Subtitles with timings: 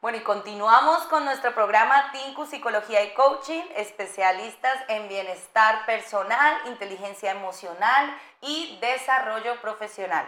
[0.00, 7.32] Bueno, y continuamos con nuestro programa Tinku Psicología y Coaching, especialistas en bienestar personal, inteligencia
[7.32, 10.24] emocional y desarrollo profesional.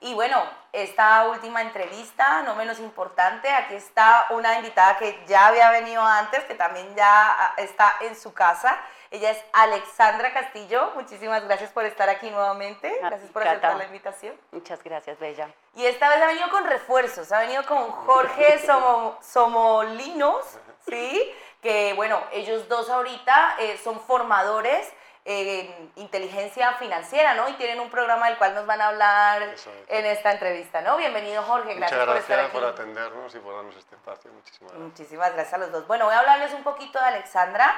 [0.00, 5.70] Y bueno, esta última entrevista, no menos importante, aquí está una invitada que ya había
[5.72, 8.80] venido antes, que también ya ah, está en su casa.
[9.12, 10.90] Ella es Alexandra Castillo.
[10.94, 12.96] Muchísimas gracias por estar aquí nuevamente.
[12.98, 14.34] Gracias por aceptar la invitación.
[14.52, 15.50] Muchas gracias, Bella.
[15.74, 17.30] Y esta vez ha venido con refuerzos.
[17.30, 18.58] Ha venido con Jorge
[19.20, 21.30] Somolinos, ¿sí?
[21.60, 24.90] Que bueno, ellos dos ahorita eh, son formadores
[25.26, 27.50] en inteligencia financiera, ¿no?
[27.50, 29.42] Y tienen un programa del cual nos van a hablar
[29.88, 30.96] en esta entrevista, ¿no?
[30.96, 31.74] Bienvenido, Jorge.
[31.74, 32.52] Gracias, Muchas gracias por estar aquí.
[32.54, 34.32] por atendernos y por darnos este espacio.
[34.32, 34.88] Muchísimas gracias.
[34.88, 35.86] Muchísimas gracias a los dos.
[35.86, 37.72] Bueno, voy a hablarles un poquito de Alexandra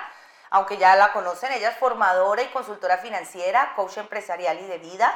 [0.54, 5.12] aunque ya la conocen, ella es formadora y consultora financiera, coach empresarial y de vida,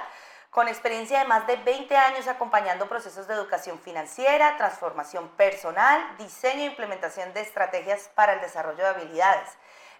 [0.50, 6.62] con experiencia de más de 20 años acompañando procesos de educación financiera, transformación personal, diseño
[6.62, 9.48] e implementación de estrategias para el desarrollo de habilidades.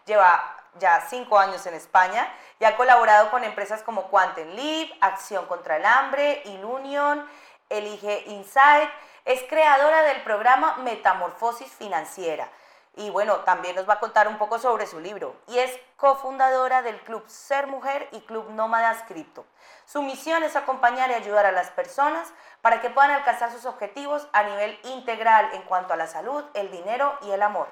[0.07, 2.29] Lleva ya cinco años en España
[2.59, 7.25] y ha colaborado con empresas como Quantum Leap, Acción contra el Hambre, Ilunion,
[7.69, 8.91] Elige Insight.
[9.25, 12.51] Es creadora del programa Metamorfosis Financiera
[12.97, 15.37] y bueno, también nos va a contar un poco sobre su libro.
[15.47, 19.45] Y es cofundadora del Club Ser Mujer y Club Nómadas Cripto.
[19.87, 24.27] Su misión es acompañar y ayudar a las personas para que puedan alcanzar sus objetivos
[24.33, 27.69] a nivel integral en cuanto a la salud, el dinero y el amor.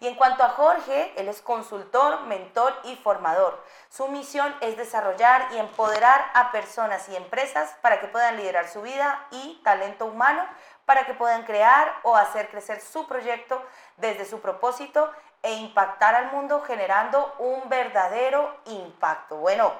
[0.00, 3.60] Y en cuanto a Jorge, él es consultor, mentor y formador.
[3.88, 8.80] Su misión es desarrollar y empoderar a personas y empresas para que puedan liderar su
[8.82, 10.46] vida y talento humano
[10.88, 13.62] para que puedan crear o hacer crecer su proyecto
[13.98, 19.36] desde su propósito e impactar al mundo generando un verdadero impacto.
[19.36, 19.70] Bueno,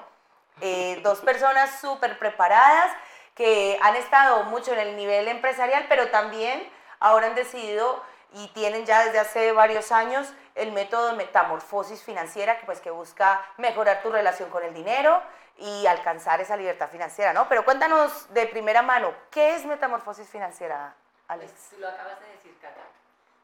[0.61, 2.95] eh, dos personas súper preparadas
[3.33, 8.85] que han estado mucho en el nivel empresarial, pero también ahora han decidido y tienen
[8.85, 14.03] ya desde hace varios años el método de metamorfosis financiera que pues que busca mejorar
[14.03, 15.23] tu relación con el dinero
[15.57, 17.49] y alcanzar esa libertad financiera, ¿no?
[17.49, 20.93] Pero cuéntanos de primera mano, ¿qué es metamorfosis financiera,
[21.29, 21.51] Alex?
[21.51, 22.81] Pues, tú lo acabas de decir, Cata.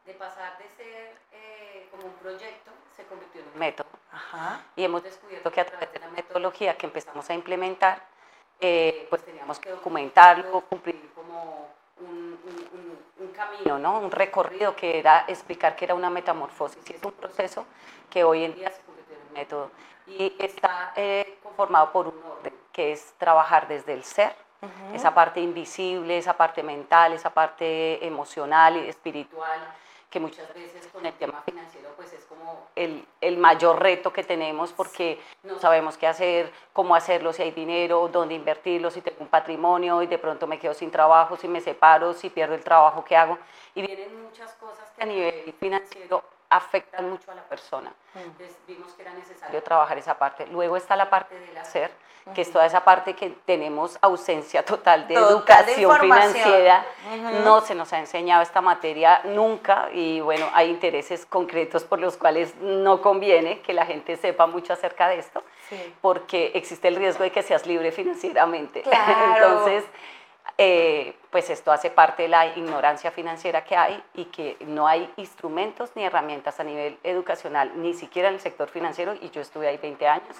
[0.06, 3.88] De pasar de ser eh, como un proyecto, se convirtió en un método.
[4.12, 4.62] Ajá.
[4.76, 8.04] Y hemos descubierto que a través de la metodología que empezamos a implementar,
[8.60, 11.70] eh, pues teníamos que documentarlo, cumplir como
[12.00, 12.40] un,
[13.20, 14.00] un, camino, ¿no?
[14.00, 17.66] un recorrido que era explicar que era una metamorfosis y es un proceso
[18.10, 19.72] que hoy en día se convirtió en un método
[20.08, 24.36] y está eh, conformado por un orden que es trabajar desde el ser,
[24.94, 29.60] esa parte invisible, esa parte mental, esa parte emocional y espiritual,
[30.10, 34.24] que muchas veces con el tema financiero pues es como el, el, mayor reto que
[34.24, 39.18] tenemos porque no sabemos qué hacer, cómo hacerlo, si hay dinero, dónde invertirlo, si tengo
[39.20, 42.64] un patrimonio y de pronto me quedo sin trabajo, si me separo, si pierdo el
[42.64, 43.38] trabajo, ¿qué hago?
[43.74, 47.94] Y vienen muchas cosas que a nivel financiero afectan mucho a la persona.
[48.14, 48.20] Mm.
[48.20, 50.48] Entonces vimos que era necesario trabajar esa parte.
[50.48, 51.92] Luego está la parte del hacer,
[52.34, 56.86] que es toda esa parte que tenemos ausencia total de educación financiera.
[57.44, 62.18] No se nos ha enseñado esta materia nunca y bueno, hay intereses concretos por los
[62.18, 65.44] cuales no conviene que la gente sepa mucho acerca de esto,
[66.02, 68.84] porque existe el riesgo de que seas libre financieramente.
[69.36, 69.84] Entonces,
[70.58, 75.12] eh, pues esto hace parte de la ignorancia financiera que hay y que no hay
[75.18, 79.68] instrumentos ni herramientas a nivel educacional, ni siquiera en el sector financiero, y yo estuve
[79.68, 80.38] ahí 20 años,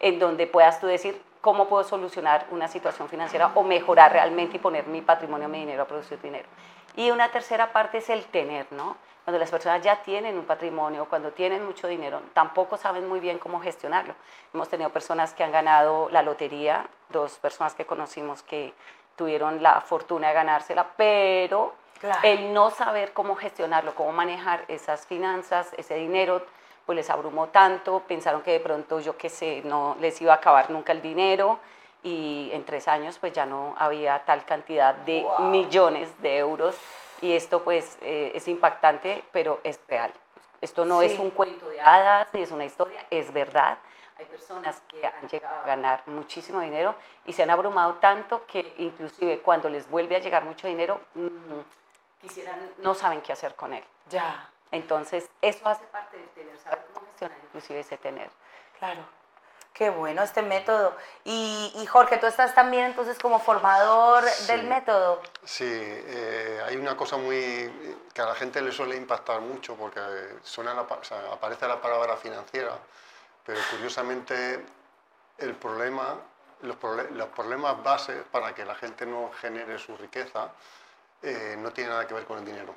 [0.00, 4.60] en donde puedas tú decir cómo puedo solucionar una situación financiera o mejorar realmente y
[4.60, 6.48] poner mi patrimonio, mi dinero a producir dinero.
[6.96, 8.96] Y una tercera parte es el tener, ¿no?
[9.24, 13.38] Cuando las personas ya tienen un patrimonio, cuando tienen mucho dinero, tampoco saben muy bien
[13.38, 14.14] cómo gestionarlo.
[14.52, 18.74] Hemos tenido personas que han ganado la lotería, dos personas que conocimos que
[19.16, 21.74] tuvieron la fortuna de ganársela, pero
[22.22, 26.44] el no saber cómo gestionarlo, cómo manejar esas finanzas, ese dinero,
[26.84, 30.36] pues les abrumó tanto, pensaron que de pronto, yo qué sé, no les iba a
[30.36, 31.60] acabar nunca el dinero
[32.02, 36.76] y en tres años pues ya no había tal cantidad de millones de euros
[37.20, 40.12] y esto pues eh, es impactante, pero es real.
[40.60, 43.78] Esto no es un cuento de hadas ni es una historia, es verdad.
[44.22, 46.94] Hay personas que han llegado a ganar muchísimo dinero
[47.26, 52.20] y se han abrumado tanto que inclusive cuando les vuelve a llegar mucho dinero, mm,
[52.20, 53.82] quisieran, no saben qué hacer con él.
[54.10, 54.48] Ya.
[54.70, 58.30] Entonces, eso hace parte del tener, saber cómo gestionar inclusive ese tener.
[58.78, 59.02] Claro.
[59.72, 60.94] Qué bueno este método.
[61.24, 65.20] Y, Jorge, tú estás también entonces como formador del método.
[65.44, 70.00] Sí, eh, hay una cosa muy que a la gente le suele impactar mucho porque
[70.42, 72.78] suena aparece la palabra financiera
[73.44, 74.64] pero curiosamente
[75.38, 76.16] el problema,
[76.62, 80.52] los, problemas bases para que la gente no genere su riqueza
[81.22, 82.74] eh, no tiene nada que ver con el dinero.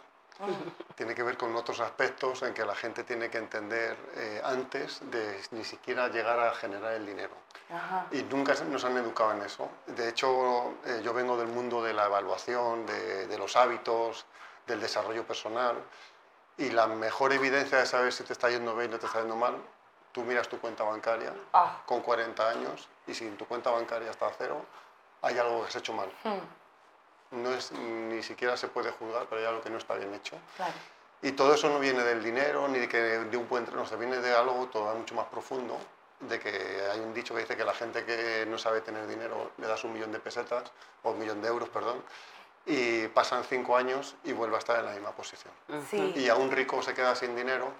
[0.95, 4.99] Tiene que ver con otros aspectos en que la gente tiene que entender eh, antes
[5.09, 7.33] de ni siquiera llegar a generar el dinero.
[8.11, 9.69] Y nunca nos han educado en eso.
[9.87, 14.25] De hecho, eh, yo vengo del mundo de la evaluación, de, de, los hábitos,
[14.67, 15.77] del desarrollo personal.
[16.57, 19.37] Y la mejor evidencia de saber si te está yendo bien o te está yendo
[19.37, 19.55] mal,
[20.15, 21.81] tú miras tu cuenta bancaria ah.
[21.85, 24.65] con 40 años y si en tu cuenta bancaria está a cero,
[25.21, 26.09] hay algo que has hecho mal.
[26.23, 27.43] Hmm.
[27.43, 30.37] No es, ni siquiera se puede juzgar, pero hay algo que no está bien hecho.
[31.21, 33.97] Y todo eso no viene del dinero ni de, que, de un buen no, se
[33.97, 35.77] viene de algo todavía mucho más profundo,
[36.21, 36.49] de que
[36.89, 39.83] hay un dicho que dice que la gente que no sabe tener dinero le das
[39.83, 40.71] un millón de pesetas,
[41.03, 42.01] o un millón de euros, perdón,
[42.65, 45.51] y pasan cinco años y vuelve a estar en la misma posición.
[46.15, 47.73] Y a un rico se queda sin dinero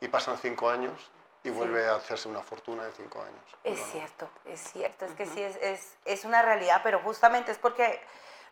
[0.00, 1.08] y pasan cinco años
[1.44, 3.56] y vuelve a hacerse una fortuna de cinco años.
[3.64, 7.58] Es cierto, es cierto, es que sí, es, es, es, una realidad, pero justamente es
[7.58, 8.00] porque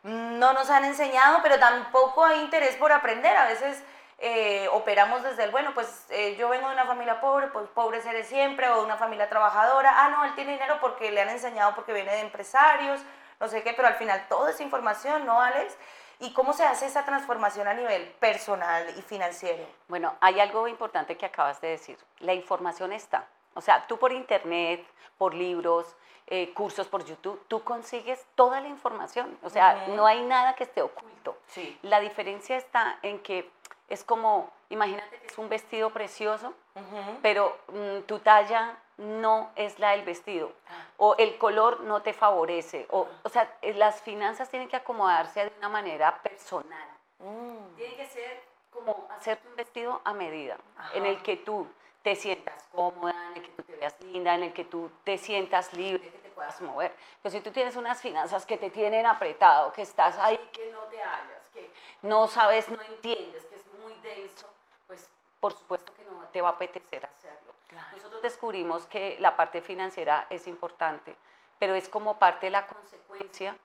[0.02, 3.36] no nos han enseñado, pero tampoco hay interés por aprender.
[3.36, 3.82] A veces
[4.18, 8.00] eh, operamos desde el, bueno, pues eh, yo vengo de una familia pobre, pues pobre
[8.00, 9.92] seré siempre, o de una familia trabajadora.
[9.96, 13.00] Ah, no, él tiene dinero porque le han enseñado, porque viene de empresarios,
[13.40, 15.76] no sé qué, pero al final toda esa información, ¿no, Alex?
[16.18, 19.66] ¿Y cómo se hace esa transformación a nivel personal y financiero?
[19.88, 21.98] Bueno, hay algo importante que acabas de decir.
[22.20, 23.26] La información está.
[23.54, 24.86] O sea, tú por internet,
[25.18, 25.94] por libros,
[26.26, 29.38] eh, cursos por YouTube, tú consigues toda la información.
[29.42, 31.38] O sea, no hay nada que esté oculto.
[31.48, 31.78] Sí.
[31.82, 33.50] La diferencia está en que
[33.88, 36.54] es como, imagínate que es un vestido precioso,
[37.22, 40.86] pero mm, tu talla no es la del vestido, ah.
[40.96, 45.44] o el color no te favorece, o, o sea, eh, las finanzas tienen que acomodarse
[45.44, 46.88] de una manera personal.
[47.18, 47.76] Mm.
[47.76, 50.56] Tiene que ser como hacerte un vestido a medida,
[50.94, 51.66] en el que tú
[52.02, 55.18] te sientas cómoda, en el que tú te veas linda, en el que tú te
[55.18, 56.94] sientas libre, que te puedas mover.
[57.22, 60.82] Pero si tú tienes unas finanzas que te tienen apretado, que estás ahí, que no
[60.82, 61.70] te hallas, que
[62.02, 64.55] no sabes, no entiendes, que es muy denso, pues
[65.46, 67.54] por supuesto que no te va a apetecer hacerlo.
[67.94, 71.14] Nosotros descubrimos que la parte financiera es importante,
[71.60, 73.56] pero es como parte de la consecuencia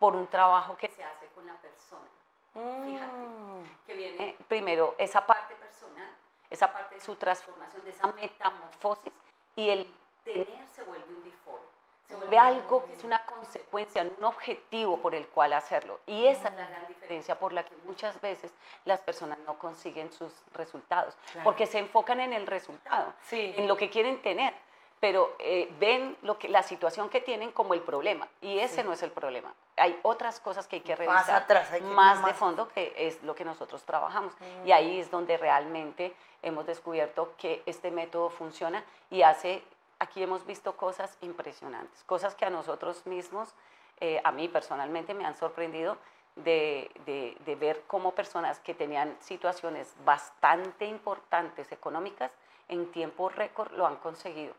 [0.00, 2.08] por un trabajo que se hace con la persona.
[2.54, 3.86] Fíjate, mm.
[3.86, 6.10] que viene primero esa parte personal,
[6.50, 9.12] esa parte de su transformación, de esa metamorfosis,
[9.54, 9.94] y el
[10.24, 11.62] tener se vuelve un default,
[12.08, 16.00] se vuelve algo que es una consecuencia, un objetivo por el cual hacerlo.
[16.06, 18.52] Y esa es la gran diferencia por la que muchas veces
[18.84, 23.90] las personas no consiguen sus resultados, porque se enfocan en el resultado, en lo que
[23.90, 24.54] quieren tener
[25.00, 28.92] pero eh, ven lo que, la situación que tienen como el problema y ese no
[28.92, 29.54] es el problema.
[29.76, 33.34] Hay otras cosas que hay que revisar más, atrás, más, de fondo que es lo
[33.34, 34.34] que nosotros trabajamos.
[34.64, 39.62] Y ahí es donde realmente hemos descubierto que este método funciona y hace,
[39.98, 43.54] aquí hemos visto cosas impresionantes, cosas que a nosotros mismos,
[44.00, 45.98] eh, a mí personalmente me han sorprendido
[46.36, 52.32] de, de, de ver cómo personas que tenían situaciones bastante importantes económicas
[52.68, 54.54] en tiempo récord lo han conseguido.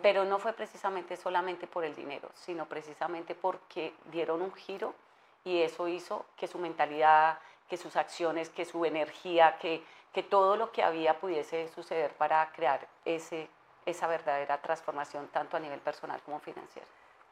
[0.00, 4.94] Pero no fue precisamente solamente por el dinero, sino precisamente porque dieron un giro
[5.44, 10.56] y eso hizo que su mentalidad, que sus acciones, que su energía, que, que todo
[10.56, 13.48] lo que había pudiese suceder para crear ese,
[13.86, 16.86] esa verdadera transformación tanto a nivel personal como financiero.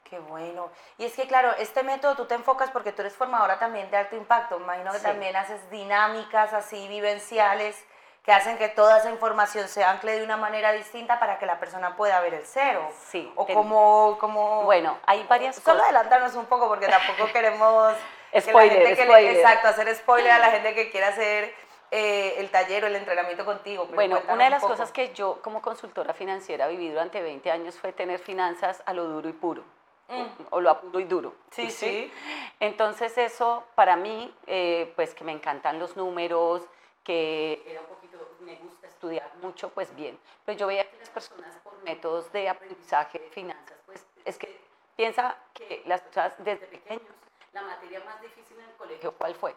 [0.05, 0.71] Qué bueno.
[0.99, 3.97] Y es que, claro, este método tú te enfocas porque tú eres formadora también de
[3.97, 4.59] alto impacto.
[4.59, 7.85] imagino que también haces dinámicas así vivenciales
[8.25, 11.59] que hacen que toda esa información se ancle de una manera distinta para que la
[11.61, 12.91] persona pueda ver el cero.
[13.11, 13.31] Sí.
[13.37, 14.63] O como, como...
[14.63, 17.95] Bueno, hay varias Solo adelantarnos un poco porque tampoco queremos...
[18.41, 19.37] spoiler, spoiler.
[19.37, 21.55] exacto, hacer spoiler a la gente que quiera hacer
[21.97, 23.87] eh, el taller o el entrenamiento contigo.
[23.95, 27.93] bueno, una de las cosas que yo como consultora financiera viví durante 20 años fue
[27.93, 29.63] tener finanzas a lo duro y puro.
[30.09, 30.25] Mm.
[30.51, 31.37] O, lo puro y duro.
[31.53, 32.13] Sí, sí,
[32.59, 36.63] Entonces eso para mí, eh, pues que me encantan los números,
[37.05, 40.19] que era un poquito, me gusta estudiar mucho, pues bien.
[40.45, 44.61] Pero yo veía que las personas por métodos de aprendizaje de finanzas, pues es que
[44.97, 47.07] piensa que las personas desde pequeños,
[47.53, 49.55] la materia más difícil en el colegio, ¿cuál fue?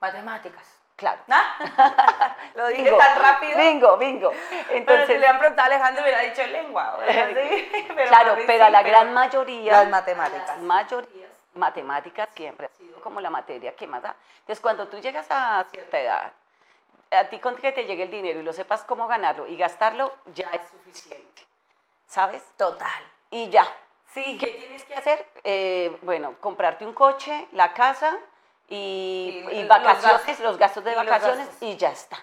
[0.00, 0.85] Matemáticas.
[0.96, 1.20] Claro.
[1.28, 2.36] ¿Ah?
[2.54, 3.58] Lo dije tan rápido.
[3.58, 4.32] Bingo, bingo.
[4.70, 6.98] Entonces, pero si le han preguntado a Alejandro, hubiera dicho lengua.
[8.08, 9.72] claro, pero a la gran mayoría.
[9.72, 10.48] Las matemáticas.
[10.48, 14.16] Las mayorías, matemáticas siempre ha sido como la materia que más da.
[14.40, 16.32] Entonces, cuando tú llegas a cierta edad,
[17.10, 20.14] a ti con que te llegue el dinero y lo sepas cómo ganarlo y gastarlo,
[20.34, 21.42] ya es suficiente.
[22.06, 22.42] ¿Sabes?
[22.56, 23.02] Total.
[23.30, 23.66] Y ya.
[24.14, 24.38] Sí.
[24.38, 25.26] ¿Qué tienes que hacer?
[25.44, 28.16] Eh, bueno, comprarte un coche, la casa
[28.68, 32.18] y, vacaciones, los gastos, de vacaciones y ya está.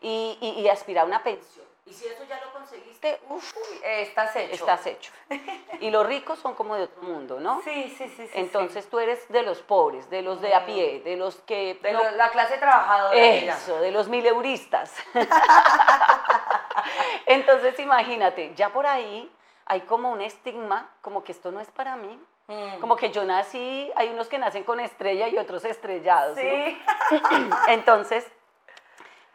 [0.00, 1.66] Y, y, aspirar a una pensión.
[1.84, 3.52] Y si eso ya lo conseguiste, uff,
[3.82, 4.54] estás hecho.
[4.54, 5.12] Estás hecho.
[5.80, 7.62] Y los ricos son como de otro mundo, ¿no?
[7.62, 8.28] Sí, sí, sí.
[8.34, 11.78] Entonces tú eres de los pobres, de los de a pie, de los que...
[11.80, 13.16] De la clase trabajadora.
[13.16, 14.92] Eso, de los mileuristas.
[17.26, 19.30] Entonces imagínate, ya por ahí
[19.66, 22.20] hay como un estigma, como que esto no es para mí.
[22.48, 22.80] Mm.
[22.80, 26.36] Como que yo nací, hay unos que nacen con estrella y otros estrellados.
[26.38, 26.82] Sí.
[27.68, 28.26] Entonces,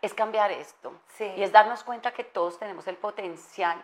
[0.02, 0.94] es cambiar esto.
[1.20, 3.82] Y es darnos cuenta que todos tenemos el potencial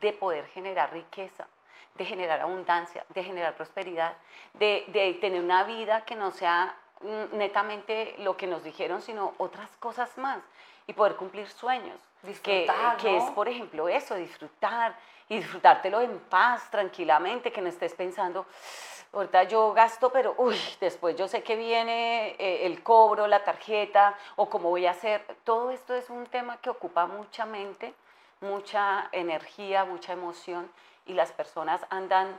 [0.00, 1.46] de poder generar riqueza,
[1.94, 4.14] de generar abundancia, de generar prosperidad,
[4.54, 9.34] de, de tener una vida que no sea mm, netamente lo que nos dijeron, sino
[9.38, 10.40] otras cosas más
[10.86, 11.98] y poder cumplir sueños.
[12.22, 14.94] Disfrutar, que, que es, por ejemplo, eso, disfrutar
[15.28, 18.46] y disfrutártelo en paz, tranquilamente, que no estés pensando,
[19.12, 24.16] ahorita yo gasto, pero uy, después yo sé que viene eh, el cobro, la tarjeta
[24.36, 25.24] o cómo voy a hacer.
[25.44, 27.94] Todo esto es un tema que ocupa mucha mente,
[28.40, 30.70] mucha energía, mucha emoción
[31.06, 32.38] y las personas andan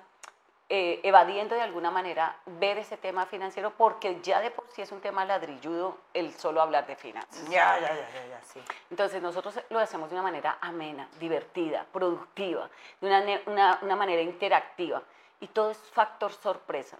[0.69, 4.91] eh, evadiendo de alguna manera ver ese tema financiero porque ya de por sí es
[4.91, 7.47] un tema ladrilludo el solo hablar de finanzas.
[7.49, 8.63] Ya, ya, ya, ya, ya, sí.
[8.89, 12.69] Entonces nosotros lo hacemos de una manera amena, divertida, productiva,
[13.01, 15.01] de una, una, una manera interactiva
[15.39, 16.97] y todo es factor sorpresa.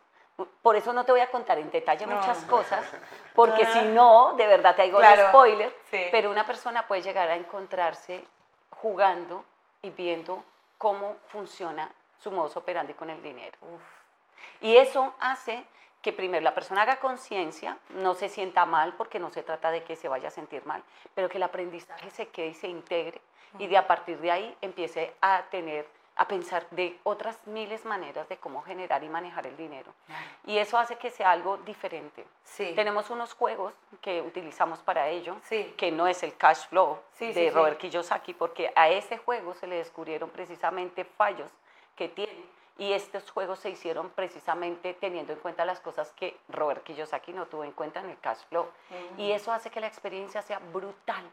[0.61, 2.85] Por eso no te voy a contar en detalle muchas cosas,
[3.35, 5.75] porque si no, de verdad te hago el spoiler,
[6.11, 8.25] pero una persona puede llegar a encontrarse
[8.71, 9.45] jugando
[9.81, 10.43] y viendo
[10.77, 11.89] cómo funciona
[12.23, 13.57] su modo operandi con el dinero.
[14.61, 15.65] Y eso hace
[16.01, 19.83] que primero la persona haga conciencia, no se sienta mal, porque no se trata de
[19.83, 23.21] que se vaya a sentir mal, pero que el aprendizaje se quede y se integre
[23.59, 28.29] y de a partir de ahí empiece a tener a pensar de otras miles maneras
[28.29, 29.91] de cómo generar y manejar el dinero.
[30.45, 32.23] Y eso hace que sea algo diferente.
[32.43, 32.73] Sí.
[32.75, 35.73] Tenemos unos juegos que utilizamos para ello, sí.
[35.75, 39.77] que no es el cash flow de Robert Kiyosaki, porque a ese juego se le
[39.77, 41.51] descubrieron precisamente fallos
[41.95, 42.45] que tiene.
[42.77, 47.45] Y estos juegos se hicieron precisamente teniendo en cuenta las cosas que Robert Kiyosaki no
[47.45, 48.67] tuvo en cuenta en el cash flow.
[49.17, 51.23] Y eso hace que la experiencia sea brutal.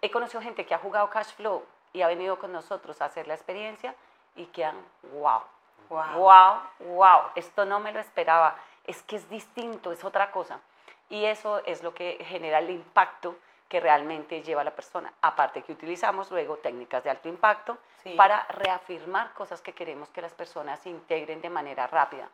[0.00, 3.26] He conocido gente que ha jugado cash flow y ha venido con nosotros a hacer
[3.26, 3.94] la experiencia
[4.36, 4.76] y quedan,
[5.14, 5.40] wow,
[5.88, 6.60] wow, wow,
[6.96, 10.60] wow, esto no me lo esperaba, es que es distinto, es otra cosa.
[11.08, 13.36] Y eso es lo que genera el impacto
[13.70, 15.12] que realmente lleva a la persona.
[15.22, 17.78] Aparte que utilizamos luego técnicas de alto impacto
[18.16, 22.28] para reafirmar cosas que queremos que las personas integren de manera rápida.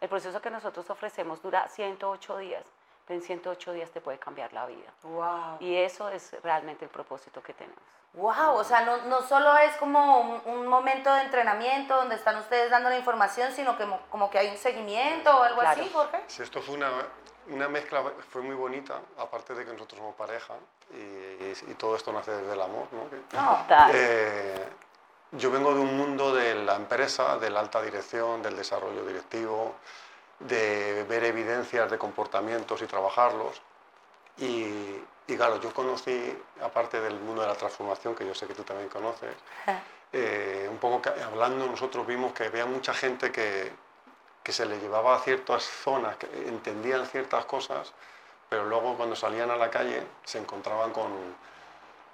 [0.00, 2.64] El proceso que nosotros ofrecemos dura 108 días,
[3.06, 4.90] pero en 108 días te puede cambiar la vida.
[5.02, 5.58] Wow.
[5.60, 7.82] Y eso es realmente el propósito que tenemos.
[8.14, 12.70] Wow, o sea, no, no solo es como un, momento de entrenamiento donde están ustedes
[12.70, 16.24] dando la información, sino que como que hay un seguimiento o algo así, Jorge.
[16.28, 16.90] Sí, esto fue una,
[17.50, 20.54] una, mezcla, fue muy bonita, aparte de que nosotros somos pareja
[20.92, 23.08] y, y, todo esto nace desde el amor, ¿no?
[23.32, 24.68] no eh,
[25.32, 29.74] yo vengo de un mundo de la empresa, de la alta dirección, del desarrollo directivo,
[30.40, 33.60] de ver evidencias de comportamientos y trabajarlos.
[34.38, 38.54] Y, y claro, yo conocí, aparte del mundo de la transformación, que yo sé que
[38.54, 39.34] tú también conoces,
[40.12, 43.70] eh, un poco hablando nosotros vimos que había mucha gente que,
[44.48, 47.92] que se le llevaba a ciertas zonas, que entendían ciertas cosas,
[48.48, 51.10] pero luego cuando salían a la calle se encontraban con,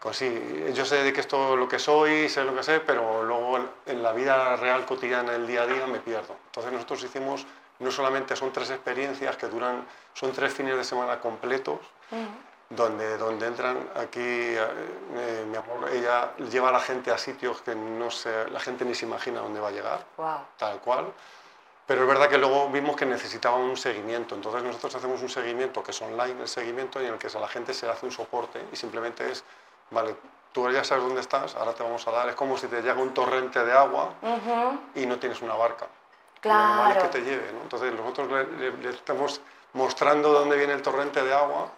[0.00, 2.81] con sí, yo sé de que esto es lo que soy, sé lo que sé,
[2.81, 6.35] pero luego en la vida real cotidiana, el día a día, me pierdo.
[6.47, 7.47] Entonces nosotros hicimos,
[7.79, 11.79] no solamente son tres experiencias que duran, son tres fines de semana completos,
[12.69, 17.62] donde, donde entran aquí, eh, eh, mi amor, ella lleva a la gente a sitios
[17.62, 20.05] que no sé, la gente ni se imagina dónde va a llegar,
[20.59, 21.12] tal cual.
[21.87, 25.83] Pero es verdad que luego vimos que necesitaban un seguimiento, entonces nosotros hacemos un seguimiento
[25.83, 28.12] que es online, el seguimiento, en el que a la gente se le hace un
[28.12, 29.45] soporte y simplemente es,
[29.91, 30.17] vale,
[30.53, 32.95] tú ya sabes dónde estás, ahora te vamos a dar, es como si te llega
[32.95, 34.14] un torrente de agua
[34.95, 35.87] y no tienes una barca.
[36.41, 36.95] Claro.
[36.95, 37.62] Lo que te lleve, ¿no?
[37.62, 39.41] Entonces nosotros le estamos
[39.75, 41.69] mostrando dónde viene el torrente de agua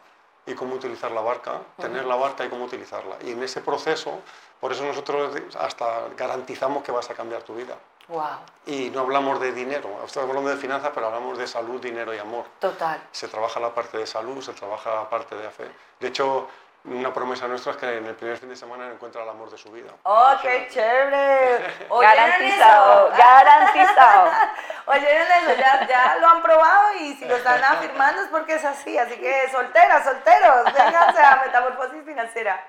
[0.46, 3.16] y cómo utilizar la barca, tener la barca y cómo utilizarla.
[3.24, 4.20] Y en ese proceso,
[4.60, 7.74] por eso nosotros hasta garantizamos que vas a cambiar tu vida.
[8.08, 8.38] Wow.
[8.66, 12.18] Y no hablamos de dinero, estamos hablando de finanzas, pero hablamos de salud, dinero y
[12.18, 12.44] amor.
[12.60, 13.02] Total.
[13.10, 15.70] Se trabaja la parte de salud, se trabaja la parte de fe.
[15.98, 16.48] De hecho,
[16.86, 19.58] una promesa nuestra es que en el primer fin de semana encuentra el amor de
[19.58, 19.90] su vida.
[20.04, 21.74] ¡Oh, qué chévere!
[22.00, 24.30] garantizado, garantizado.
[24.86, 28.64] Oyeron eso, ya, ya, lo han probado y si lo están afirmando es porque es
[28.64, 28.96] así.
[28.96, 32.64] Así que solteras, solteros, vénganse a Metamorfosis Financiera.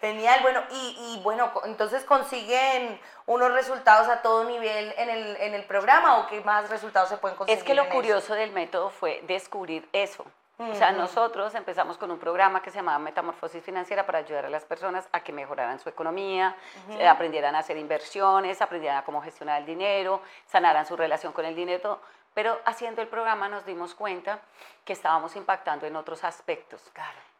[0.00, 5.54] Genial, bueno, y, y, bueno, entonces consiguen unos resultados a todo nivel en el, en
[5.54, 7.58] el programa o qué más resultados se pueden conseguir.
[7.58, 10.24] Es que lo curioso del método fue descubrir eso
[10.58, 14.50] O sea, nosotros empezamos con un programa que se llamaba Metamorfosis Financiera para ayudar a
[14.50, 16.54] las personas a que mejoraran su economía,
[16.90, 21.46] eh, aprendieran a hacer inversiones, aprendieran a cómo gestionar el dinero, sanaran su relación con
[21.46, 22.00] el dinero.
[22.34, 24.40] Pero haciendo el programa nos dimos cuenta
[24.84, 26.82] que estábamos impactando en otros aspectos.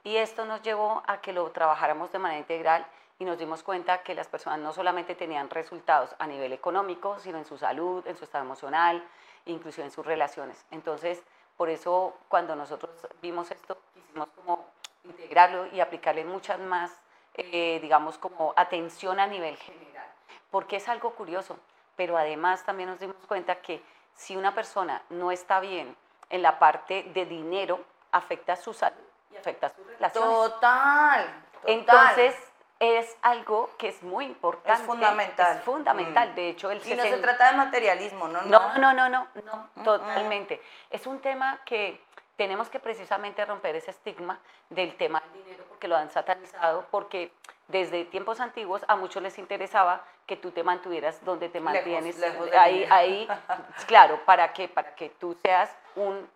[0.05, 2.85] Y esto nos llevó a que lo trabajáramos de manera integral
[3.19, 7.39] y nos dimos cuenta que las personas no solamente tenían resultados a nivel económico, sino
[7.39, 9.03] en su salud, en su estado emocional,
[9.47, 10.65] incluso en sus relaciones.
[10.71, 11.23] Entonces,
[11.63, 12.91] por eso cuando nosotros
[13.21, 14.67] vimos esto, quisimos como
[15.05, 16.91] integrarlo y aplicarle muchas más,
[17.35, 20.09] eh, digamos, como atención a nivel general,
[20.51, 21.57] porque es algo curioso,
[21.95, 23.81] pero además también nos dimos cuenta que
[24.17, 25.97] si una persona no está bien
[26.31, 27.79] en la parte de dinero,
[28.11, 28.99] afecta su salud
[29.31, 30.35] y afecta sus relaciones.
[30.35, 31.27] Total.
[31.29, 31.45] total.
[31.67, 32.35] Entonces,
[32.83, 34.73] es algo que es muy importante.
[34.73, 35.57] Es fundamental.
[35.57, 36.31] Es fundamental.
[36.31, 36.35] Mm.
[36.35, 38.43] De hecho, el Y no se trata de materialismo, ¿no?
[38.43, 40.61] No, no, no, no, no, mm, totalmente.
[40.91, 42.01] Es un tema que
[42.37, 47.31] tenemos que precisamente romper ese estigma del tema del dinero porque lo han satanizado, porque
[47.69, 52.21] desde tiempos antiguos a muchos les interesaba que tú te mantuvieras donde te mantienes.
[52.59, 53.29] ahí, ahí,
[53.87, 54.67] claro, ¿para qué?
[54.67, 56.29] Para que tú seas un...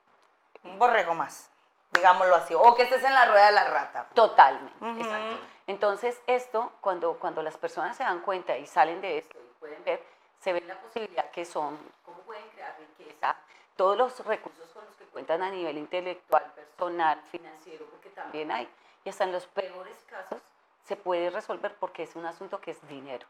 [0.63, 1.51] Un borrego más
[1.97, 4.07] digámoslo así, o que estés en la rueda de la rata.
[4.15, 5.39] Totalmente, exacto.
[5.67, 9.83] Entonces, esto, cuando, cuando las personas se dan cuenta y salen de esto y pueden
[9.85, 10.03] ver,
[10.39, 13.37] se ve la posibilidad que son, cómo pueden crear riqueza,
[13.75, 18.69] todos los recursos con los que cuentan a nivel intelectual, personal, financiero, porque también hay,
[19.05, 20.41] y hasta en los peores casos
[20.85, 23.27] se puede resolver porque es un asunto que es dinero.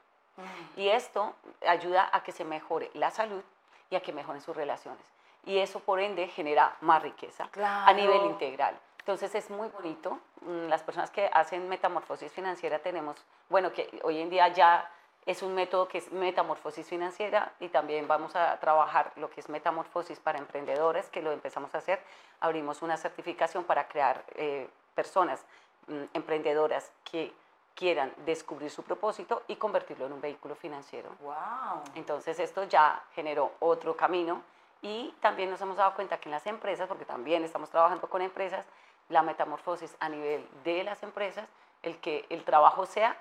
[0.77, 1.35] Y esto
[1.67, 3.43] ayuda a que se mejore la salud
[3.89, 5.16] y a que mejoren sus relaciones
[5.47, 8.79] y eso por ende genera más riqueza a nivel integral.
[8.99, 10.19] Entonces es muy bonito.
[10.41, 13.17] Mm, las personas que hacen metamorfosis financiera tenemos,
[13.49, 14.91] bueno, que hoy en día ya
[15.25, 19.49] es un método que es metamorfosis financiera y también vamos a trabajar lo que es
[19.49, 22.01] metamorfosis para emprendedores, que lo empezamos a hacer.
[22.41, 25.45] Abrimos una certificación para crear eh, personas
[25.87, 27.33] mm, emprendedoras que
[27.77, 31.11] quieran descubrir su propósito y convertirlo en un vehículo financiero.
[31.21, 31.83] Wow.
[31.95, 34.43] Entonces esto ya generó otro camino
[34.83, 38.23] y también nos hemos dado cuenta que en las empresas, porque también estamos trabajando con
[38.23, 38.67] empresas,
[39.09, 41.49] la metamorfosis a nivel de las empresas,
[41.83, 43.17] el que el trabajo sea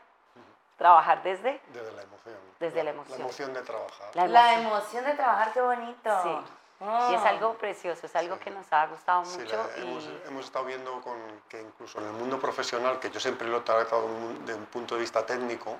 [0.78, 1.62] trabajar desde...
[1.74, 2.36] Desde la emoción.
[2.60, 3.20] Desde la, emoción.
[3.20, 4.29] La emoción de trabajar.
[4.29, 6.24] La emoción, de trabajar, qué bonito.
[6.24, 6.38] Sí.
[6.81, 9.70] Y es algo precioso, es algo que nos ha gustado mucho.
[9.77, 9.81] y...
[9.81, 11.16] hemos, hemos, estado viendo con,
[11.48, 14.07] que incluso en el mundo profesional, que yo siempre lo he tratado
[14.42, 15.77] desde un punto de vista técnico,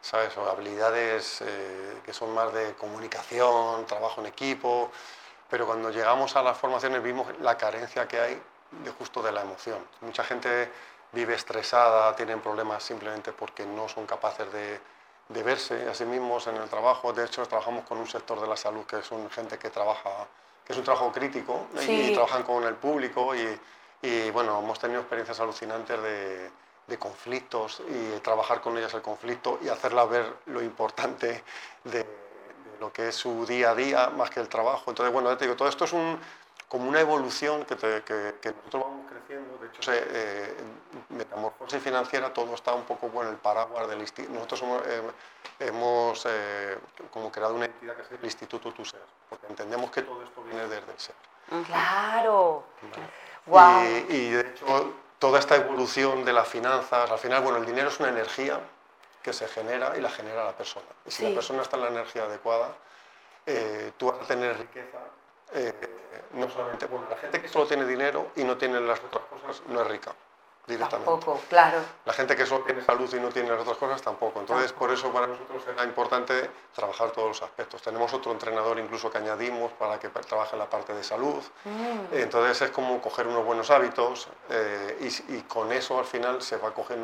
[0.00, 0.36] ¿sabes?
[0.36, 4.92] O habilidades eh, que son más de comunicación, trabajo en equipo,
[5.50, 9.42] pero cuando llegamos a las formaciones vimos la carencia que hay de justo de la
[9.42, 9.78] emoción.
[10.00, 10.70] Mucha gente
[11.10, 14.80] vive estresada, tienen problemas simplemente porque no son capaces de,
[15.28, 17.12] de verse a sí mismos en el trabajo.
[17.12, 20.26] De hecho, trabajamos con un sector de la salud que es un gente que trabaja,
[20.64, 23.58] que es un trabajo crítico y, trabajan con el público y,
[24.02, 26.50] y bueno, hemos tenido experiencias alucinantes de
[26.86, 31.42] de conflictos y trabajar con ellas el conflicto y hacerlas ver lo importante
[31.84, 32.06] de,
[32.80, 34.90] lo que es su día a día más que el trabajo.
[34.90, 36.18] Entonces, bueno, te digo, todo esto es un,
[36.68, 39.56] como una evolución que, que, nosotros vamos creciendo.
[39.58, 40.54] De hecho, se, eh,
[41.14, 44.34] metamorfosis financiera, todo está un poco en el paraguas del instituto.
[44.34, 45.02] Nosotros eh,
[45.60, 46.78] hemos eh,
[47.10, 50.42] como creado una entidad que es el Instituto Tu Ser, porque entendemos que todo esto
[50.42, 51.14] viene desde el ser.
[51.66, 52.64] Claro.
[53.46, 53.84] Wow.
[54.08, 57.88] Y, y de hecho, toda esta evolución de las finanzas, al final, bueno, el dinero
[57.88, 58.60] es una energía
[59.22, 60.86] que se genera y la genera la persona.
[61.06, 62.74] Y si la persona está en la energía adecuada,
[63.46, 64.98] eh, tú vas a tener riqueza.
[65.52, 65.72] Eh,
[66.32, 69.62] no solamente, bueno, la gente que solo tiene dinero y no tiene las otras cosas
[69.68, 70.12] no es rica
[70.66, 71.10] directamente.
[71.10, 71.78] Tampoco, claro.
[72.04, 74.40] La gente que solo tiene salud y no tiene las otras cosas tampoco.
[74.40, 77.82] Entonces, por eso para nosotros era importante trabajar todos los aspectos.
[77.82, 81.42] Tenemos otro entrenador incluso que añadimos para que trabaje la parte de salud.
[81.64, 82.14] Mm.
[82.14, 86.68] Entonces, es como coger unos buenos hábitos eh, y, con eso al final se va
[86.68, 86.98] a coger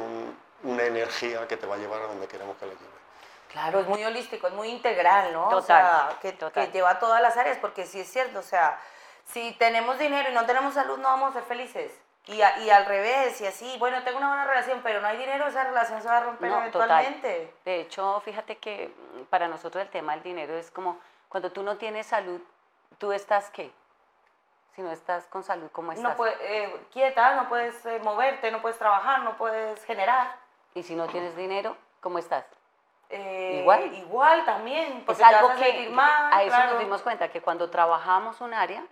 [0.62, 3.00] una energía que te va a llevar a donde queremos que le lleve.
[3.48, 5.48] Claro, es muy holístico, es muy integral, ¿no?
[5.48, 8.42] Total, o sea, que, que lleva a todas las áreas, porque sí es cierto, o
[8.42, 8.78] sea,
[9.24, 11.92] si tenemos dinero y no tenemos salud, no vamos a ser felices.
[12.30, 15.48] Y, y, al revés, y así, bueno, tengo una buena relación, pero no hay dinero,
[15.48, 17.54] esa relación se va a romper eventualmente.
[17.64, 18.94] De hecho, fíjate que
[19.30, 22.40] para nosotros el tema del dinero es como cuando tú no tienes salud,
[22.98, 23.72] ¿tú estás qué?
[24.76, 26.10] Si no estás con salud, ¿cómo estás?
[26.10, 30.36] No puedes, eh, quieta, no puedes eh, moverte, no puedes trabajar, no puedes generar.
[30.74, 32.44] ¿Y si no tienes dinero, cómo estás?
[33.08, 33.92] Eh, igual.
[33.92, 38.40] Igual también, porque es algo que mal, a eso nos dimos cuenta, que cuando trabajamos
[38.40, 38.84] un área,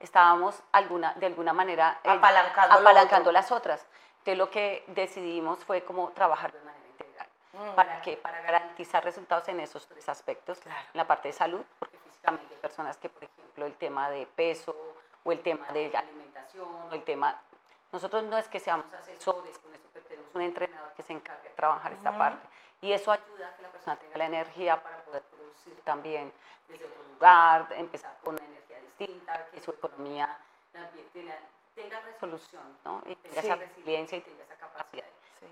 [0.00, 3.86] estábamos alguna, de alguna manera eh, apalancando, apalancando las otras.
[4.18, 7.28] Entonces lo que decidimos fue como trabajar de manera integral.
[7.52, 7.74] Mm.
[7.74, 8.16] ¿Para qué?
[8.16, 10.58] Para garantizar resultados en esos tres aspectos.
[10.66, 14.26] En la parte de salud, porque físicamente hay personas que, por ejemplo, el tema de
[14.26, 14.74] peso
[15.22, 17.40] o el tema de alimentación alimentación, el tema.
[17.92, 21.50] Nosotros no es que seamos asesores con eso, tenemos un entrenador que se encarga de
[21.50, 22.46] trabajar esta parte.
[22.82, 26.32] Y eso ayuda a que la persona tenga la energía para poder producir también
[26.68, 28.69] desde otro lugar, empezar con energía
[29.00, 30.38] distinta, que su economía
[31.74, 33.02] tenga, resolución, ¿no?
[33.06, 35.04] Y tenga esa resiliencia y tenga esa capacidad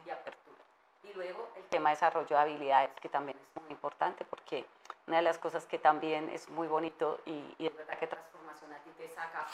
[0.05, 0.59] de apertura.
[1.05, 4.67] Y luego el tema de desarrollo de habilidades, que también es muy importante, porque
[5.07, 8.79] una de las cosas que también es muy bonito y, es verdad que transformación a
[8.79, 9.47] ti te saca,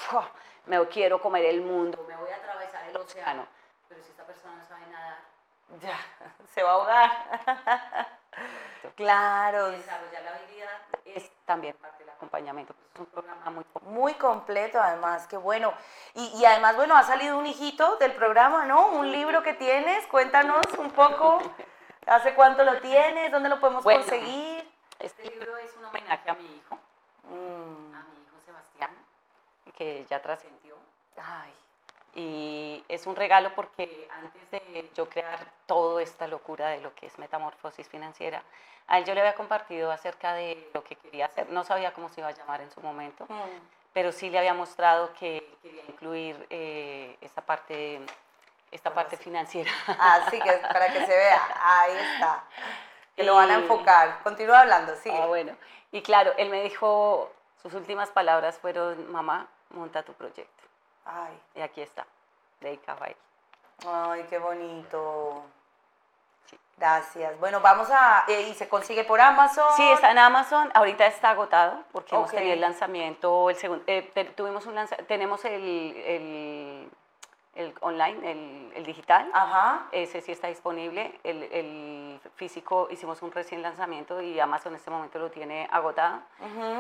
[0.67, 3.47] me quiero comer el mundo, me voy a atravesar el océano,
[3.89, 5.19] pero si esta persona no sabe nadar,
[5.81, 5.99] ya,
[6.55, 8.21] se va a ahogar.
[8.97, 9.71] claro.
[9.71, 12.75] Desarrollar la habilidad es también parte del acompañamiento.
[12.75, 13.91] Pues es un programa muy completo.
[13.91, 15.73] Muy completo, además, qué bueno.
[16.15, 18.89] Y, y, además, bueno, ha salido un hijito del programa, ¿no?
[18.89, 21.41] Un libro que tienes, cuéntanos un poco.
[22.07, 23.33] ¿Hace cuánto lo tienes?
[23.33, 24.71] ¿Dónde lo podemos conseguir?
[24.99, 26.77] Este libro es un homenaje a mi hijo,
[27.25, 27.95] mm.
[27.95, 28.91] a mi hijo Sebastián,
[29.77, 30.77] que ya trascendió.
[31.17, 31.53] Ay,
[32.15, 37.07] y es un regalo porque antes de yo crear toda esta locura de lo que
[37.07, 38.43] es metamorfosis financiera,
[38.87, 41.49] a él yo le había compartido acerca de lo que quería hacer.
[41.51, 43.93] No sabía cómo se iba a llamar en su momento, mm.
[43.93, 48.01] pero sí le había mostrado que quería incluir eh, esta parte,
[48.71, 49.71] esta parte financiera.
[49.99, 52.45] Así que para que se vea, ahí está.
[53.17, 54.23] Que lo van a enfocar.
[54.23, 55.11] Continúa hablando, sí.
[55.11, 55.57] Ah, bueno.
[55.93, 60.65] Y claro, él me dijo, sus últimas palabras fueron, mamá, monta tu proyecto.
[61.05, 61.41] Ay.
[61.55, 62.07] Y aquí está,
[62.61, 63.17] de Caballo.
[63.87, 65.45] Ay, qué bonito.
[66.77, 67.39] Gracias.
[67.39, 68.25] Bueno, vamos a...
[68.27, 69.65] Eh, ¿Y se consigue por Amazon?
[69.77, 70.71] Sí, está en Amazon.
[70.75, 73.85] Ahorita está agotado porque hemos tenido el lanzamiento, el segundo...
[73.87, 74.03] Eh,
[74.35, 74.75] tuvimos un
[75.07, 75.63] tenemos el
[75.97, 76.91] el
[77.81, 79.31] online, el, el, digital.
[79.33, 79.87] Ajá.
[79.93, 81.19] Ese sí está disponible.
[81.23, 86.21] El, el, físico hicimos un recién lanzamiento y Amazon en este momento lo tiene agotado.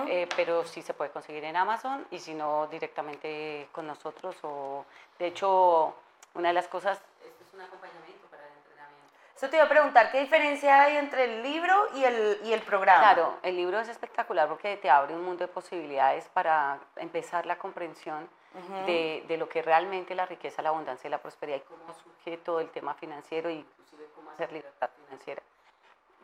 [0.09, 4.37] Eh, pero sí se puede conseguir en Amazon y si no directamente con nosotros.
[4.43, 4.85] O,
[5.19, 5.95] de hecho,
[6.35, 9.13] una de las cosas, esto es un acompañamiento para el entrenamiento.
[9.37, 12.63] Eso te iba a preguntar, ¿qué diferencia hay entre el libro y el, y el
[12.63, 13.01] programa?
[13.01, 17.59] Claro, el libro es espectacular porque te abre un mundo de posibilidades para empezar la
[17.59, 18.29] comprensión
[18.87, 22.37] de, de, lo que realmente la riqueza, la abundancia y la prosperidad y cómo surge
[22.38, 25.43] todo el tema financiero e inclusive cómo hacer libertad financiera.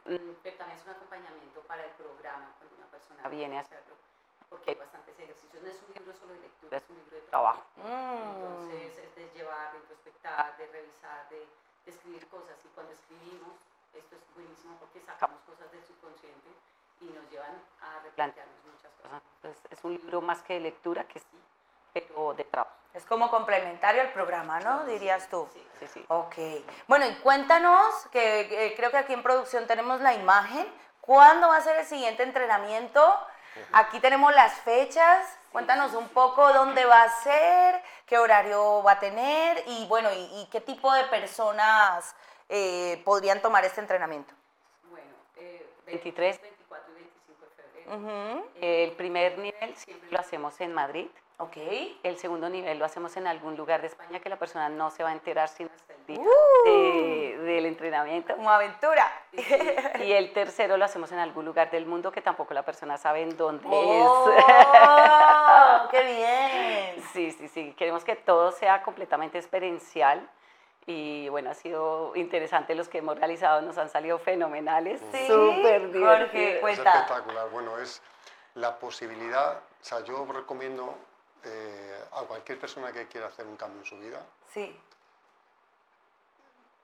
[0.04, 3.94] Mm, pero también es un acompañamiento para el programa cuando una persona viene a hacerlo,
[4.48, 5.62] porque hay bastantes ejercicios.
[5.62, 7.64] No es un libro solo de lectura, es un libro de trabajo.
[7.76, 8.34] Mm.
[8.36, 11.38] Entonces es de llevar, de introspectar, de revisar, de,
[11.84, 12.56] de escribir cosas.
[12.64, 13.58] Y cuando escribimos,
[13.92, 16.48] esto es buenísimo porque sacamos cosas del subconsciente
[17.00, 19.22] y nos llevan a replantearnos muchas cosas.
[19.36, 21.26] Entonces es un libro más que de lectura, que sí
[21.92, 22.74] pero de trabajo.
[22.92, 24.84] Es como complementario al programa, ¿no?
[24.84, 25.48] Dirías tú.
[25.52, 26.04] Sí, sí, sí.
[26.08, 26.34] Ok.
[26.88, 30.66] Bueno, y cuéntanos, que creo que aquí en producción tenemos la imagen.
[31.00, 33.00] ¿Cuándo va a ser el siguiente entrenamiento?
[33.72, 35.38] Aquí tenemos las fechas.
[35.52, 40.48] Cuéntanos un poco dónde va a ser, qué horario va a tener y bueno, y,
[40.52, 42.14] qué tipo de personas
[42.48, 44.32] eh, podrían tomar este entrenamiento.
[44.88, 45.08] Bueno,
[45.86, 48.44] 23, eh, 24 y 25 de febrero.
[48.60, 51.08] El primer nivel siempre lo hacemos en Madrid.
[51.40, 51.56] Ok.
[52.02, 55.02] El segundo nivel lo hacemos en algún lugar de España que la persona no se
[55.02, 57.42] va a enterar sino hasta el día uh.
[57.44, 58.36] del entrenamiento.
[58.36, 59.10] Como aventura.
[60.04, 63.22] Y el tercero lo hacemos en algún lugar del mundo que tampoco la persona sabe
[63.22, 64.44] en dónde oh, es.
[65.90, 67.04] ¡Qué bien!
[67.12, 67.74] Sí, sí, sí.
[67.76, 70.28] Queremos que todo sea completamente experiencial.
[70.86, 75.00] Y bueno, ha sido interesante los que hemos realizado, nos han salido fenomenales.
[75.12, 76.90] Sí, súper Jorge, cuenta.
[76.90, 77.48] Es espectacular.
[77.50, 78.02] Bueno, es
[78.54, 80.94] la posibilidad, o sea, yo recomiendo
[81.44, 84.24] eh, a cualquier persona que quiera hacer un cambio en su vida.
[84.52, 84.78] Sí.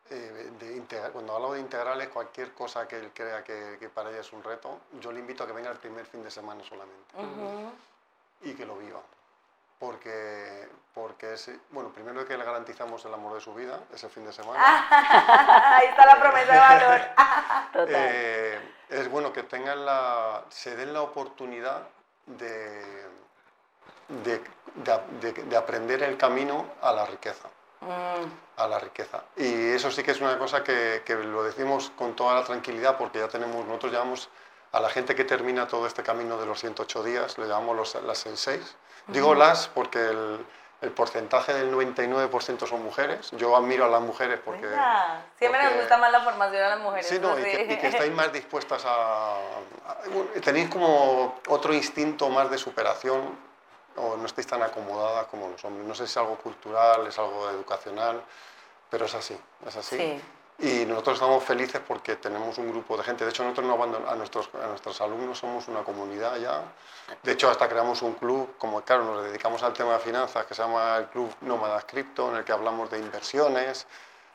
[0.09, 4.33] Eh, de cuando hablo de integrales, cualquier cosa que él crea que, para ella es
[4.33, 7.14] un reto, yo le invito a que venga el primer fin de semana solamente
[8.42, 9.01] y que lo viva.
[9.79, 14.25] Porque, porque es, bueno, primero que le garantizamos el amor de su vida ese fin
[14.25, 14.59] de semana.
[15.77, 17.01] Ahí está la promesa de valor.
[17.88, 21.88] Eh, es bueno que tengan la, se den la oportunidad
[22.25, 23.07] de,
[24.09, 24.42] de,
[25.44, 27.49] de, aprender el camino a la riqueza.
[27.81, 28.61] Mm.
[28.61, 29.22] A la riqueza.
[29.37, 32.96] Y eso sí que es una cosa que, que, lo decimos con toda la tranquilidad
[32.96, 34.29] porque ya tenemos, nosotros llamamos
[34.72, 38.03] a la gente que termina todo este camino de los 108 días, le llamamos los,
[38.05, 38.77] las senseis.
[39.09, 40.44] Digo las porque el,
[40.83, 43.31] el porcentaje del 99% son mujeres.
[43.33, 44.68] Yo admiro a las mujeres porque...
[45.38, 47.07] Siempre nos gusta más la formación a las mujeres.
[47.07, 49.38] Sí, no, y, que, estáis más dispuestas a,
[50.44, 53.46] Tenéis como otro instinto más de superación
[53.97, 55.87] o no estáis tan acomodadas como los hombres.
[55.87, 58.23] No sé si es algo cultural, es algo educacional,
[58.91, 60.21] pero es así, es así.
[60.59, 63.25] Y nosotros estamos felices porque tenemos un grupo de gente.
[63.25, 66.63] De hecho, nosotros no abandonamos a nuestros, a nuestros alumnos, somos una comunidad ya.
[67.23, 70.55] De hecho, hasta creamos un club, como claro, nos dedicamos al tema de finanzas, que
[70.55, 73.87] se llama el Club Nómadas Cripto, en el que hablamos de inversiones.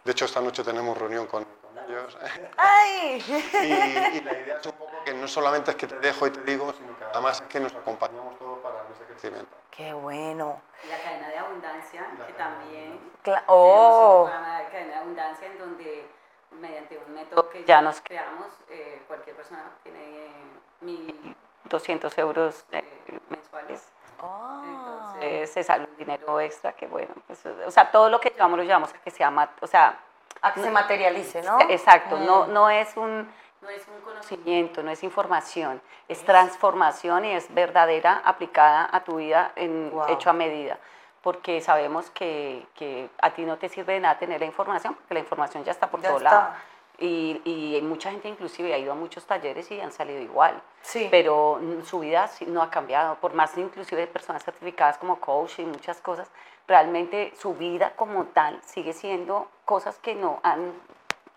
[0.04, 1.46] De hecho, esta noche tenemos reunión con,
[1.88, 2.18] ellos.
[2.58, 3.24] ¡Ay!
[3.28, 6.42] Y, la idea es un poco que no solamente es que te dejo y te
[6.42, 8.51] digo, sino que además es que nos acompañamos todos
[8.92, 9.56] ese crecimiento.
[9.70, 10.62] ¡Qué bueno!
[10.90, 13.00] La cadena de abundancia, que también...
[13.48, 14.30] ¡Oh!
[14.30, 16.08] La cadena de abundancia en donde
[16.60, 20.30] mediante un método que ya nos creamos, eh, cualquier persona tiene
[20.84, 22.84] 1.200 euros eh,
[23.30, 23.92] mensuales.
[24.22, 24.62] Oh.
[24.66, 28.58] Entonces se sale un dinero extra que bueno, pues, o sea, todo lo que llevamos
[28.58, 30.00] lo llevamos a que sea, o sea,
[30.42, 31.60] a que se materialice, ¿no?
[31.70, 32.54] Exacto, no, mm.
[32.54, 38.22] no, es un, no es un conocimiento, no es información, es transformación y es verdadera
[38.26, 40.80] aplicada a tu vida en hecho a medida.
[41.22, 45.14] Porque sabemos que, que, a ti no te sirve de nada tener la información, porque
[45.14, 46.50] la información ya está por todo lado.
[46.98, 50.62] Y, y, mucha gente inclusive ha ido a muchos talleres y han salido igual.
[50.82, 51.08] Sí.
[51.10, 53.16] Pero su vida no ha cambiado.
[53.16, 56.30] Por más inclusive personas certificadas como coach y muchas cosas,
[56.68, 60.74] realmente su vida como tal sigue siendo cosas que no han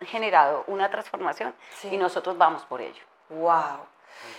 [0.06, 3.02] generado una transformación y nosotros vamos por ello.
[3.30, 3.86] ¡Wow!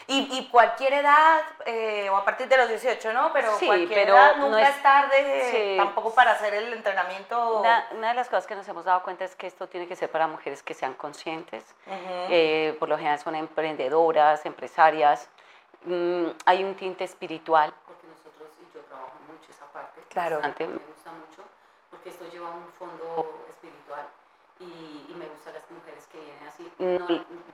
[0.07, 3.33] Y, cualquier edad, eh, o a partir de los 18, ¿no?
[3.33, 7.59] Pero cualquier edad nunca es, tarde tampoco para hacer el entrenamiento.
[7.59, 10.11] Una, de las cosas que nos hemos dado cuenta es que esto tiene que ser
[10.11, 11.63] para mujeres que sean conscientes.
[11.87, 15.27] Eh, por lo general son emprendedoras, empresarias.
[15.85, 20.01] Mm, hay un tinte espiritual, porque nosotros, y yo trabajo mucho esa parte.
[20.09, 20.35] Claro.
[20.37, 21.43] Bastante, me gusta mucho,
[21.89, 24.07] porque esto lleva un fondo espiritual.
[24.59, 26.71] Y, me gustan las mujeres que vienen así.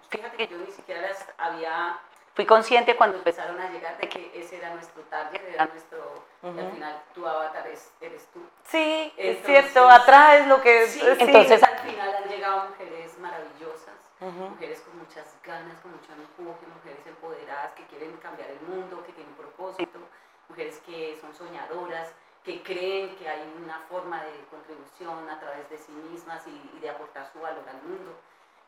[0.10, 2.00] fíjate que yo ni siquiera las había
[2.34, 6.72] fui consciente cuando empezaron a llegar de que ese era nuestro target, era nuestro, al
[6.72, 8.42] final tu avatar eres tú.
[8.66, 10.88] Sí, es cierto, atraes lo que...
[10.88, 16.66] Sí, Entonces al final han llegado mujeres maravillosas, mujeres con muchas ganas, con mucho empuje,
[16.74, 20.00] mujeres empoderadas que quieren cambiar el mundo, que tienen propósito,
[20.48, 25.77] mujeres que son soñadoras, que creen que hay una forma de contribución a través de
[25.77, 28.15] sí mismas y de aportar su valor al mundo.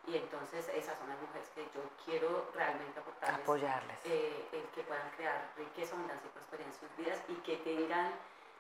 [0.06, 3.40] Y entonces esas son las mujeres que yo quiero realmente aportarles.
[3.42, 3.98] Apoyarles.
[4.04, 8.12] Eh, el que puedan crear riqueza, abundancia y prosperidad en sus vidas y que tengan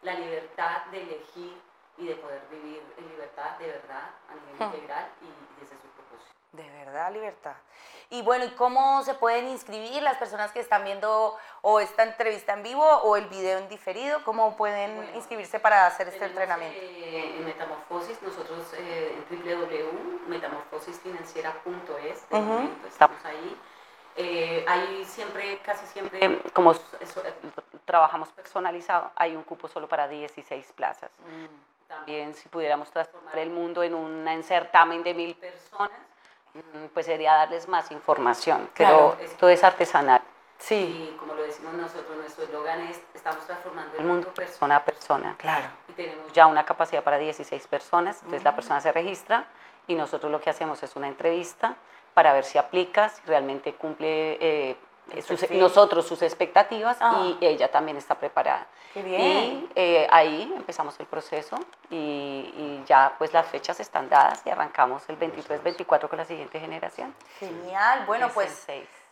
[0.03, 1.61] la libertad de elegir
[1.97, 4.63] y de poder vivir en libertad de verdad a nivel hmm.
[4.63, 6.02] integral y desde su.
[6.53, 7.55] De verdad, libertad.
[8.11, 12.53] Y bueno, ¿y cómo se pueden inscribir las personas que están viendo o esta entrevista
[12.53, 14.23] en vivo o el video en diferido?
[14.23, 16.77] ¿Cómo pueden inscribirse para hacer este entrenamiento?
[16.79, 22.23] Eh, en Metamorfosis, nosotros eh, en www.metamorfosisfinanciera.es,
[22.87, 23.59] estamos ahí.
[24.15, 26.75] Eh, ahí siempre, casi siempre, como
[27.85, 31.09] trabajamos personalizado, hay un cupo solo para 16 plazas.
[31.17, 31.47] Mm.
[31.87, 36.12] También si pudiéramos transformar el mundo en un certamen de mil personas,
[36.93, 40.21] pues sería darles más información, pero esto es artesanal.
[40.59, 41.11] Sí.
[41.11, 45.35] Y como lo decimos nosotros, nuestro eslogan es, estamos transformando el mundo persona a persona.
[45.37, 45.67] Claro.
[45.89, 49.45] Y tenemos ya una capacidad para 16 personas, entonces la persona se registra
[49.87, 51.75] y nosotros lo que hacemos es una entrevista
[52.13, 54.77] para ver si aplica, si realmente cumple eh,
[55.51, 57.37] nosotros sus expectativas y ah.
[57.41, 58.67] ella también está preparada.
[58.93, 59.19] Qué bien.
[59.21, 61.57] Y eh, ahí empezamos el proceso
[61.89, 67.13] y, ya pues las fechas están dadas y arrancamos el 23-24 con la siguiente generación.
[67.39, 68.65] Genial, bueno pues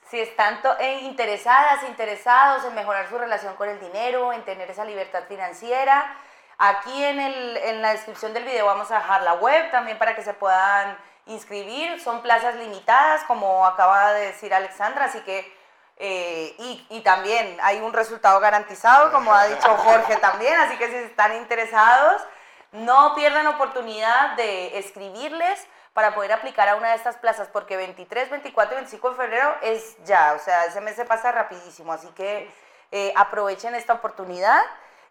[0.10, 4.84] si están eh, interesadas, interesados en mejorar su relación con el dinero, en tener esa
[4.84, 6.17] libertad financiera,
[6.58, 10.15] aquí en, el, en la descripción del video vamos a dejar la web también para
[10.15, 15.61] que se puedan inscribir, son plazas limitadas como acaba de decir Alexandra, así que
[16.03, 16.55] eh,
[16.89, 21.35] y, también hay un resultado garantizado, como ha dicho Jorge también, así que si están
[21.35, 22.23] interesados,
[22.71, 28.31] no pierdan oportunidad de escribirles para poder aplicar a una de estas plazas, porque 23,
[28.31, 32.07] 24 y 25 de febrero es ya, o sea, ese mes se pasa rapidísimo, así
[32.15, 32.51] que
[32.91, 34.59] eh, aprovechen esta oportunidad.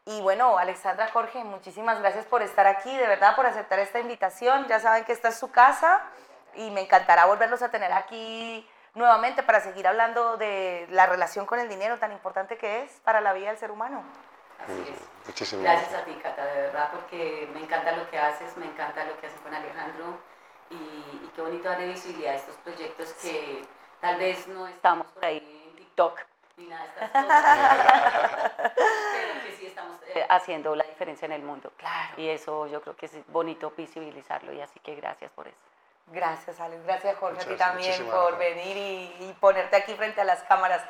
[0.07, 4.67] Y bueno, Alexandra, Jorge, muchísimas gracias por estar aquí, de verdad, por aceptar esta invitación.
[4.67, 6.03] Ya saben que esta es su casa
[6.57, 11.59] y me encantará volverlos a tener aquí nuevamente para seguir hablando de la relación con
[11.59, 14.03] el dinero tan importante que es para la vida del ser humano.
[14.63, 15.27] Así es.
[15.27, 15.95] Muchísimas gracias.
[15.95, 19.27] a ti, Cata, de verdad, porque me encanta lo que haces, me encanta lo que
[19.27, 20.19] haces con Alejandro
[20.71, 23.63] y, qué bonito darle visibilidad a estos proyectos que
[24.01, 26.21] tal vez no estamos por ahí en TikTok
[26.57, 31.43] ni nada de estas cosas, pero que sí estamos eh, haciendo la diferencia en el
[31.43, 31.73] mundo.
[31.77, 32.15] Claro.
[32.17, 35.70] Y eso yo creo que es bonito visibilizarlo y así que gracias por eso.
[36.13, 36.85] Gracias, Alex.
[36.85, 38.77] Gracias, Jorge, a ti también por venir
[39.21, 40.83] y ponerte aquí frente a las cámaras.